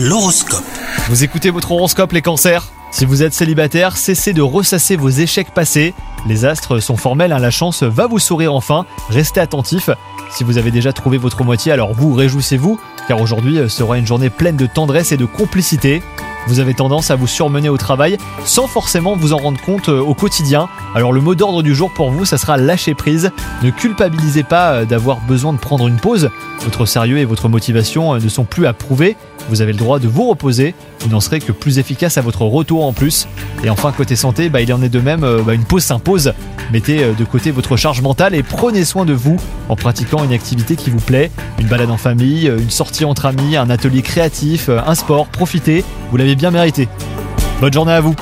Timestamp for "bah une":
35.20-35.64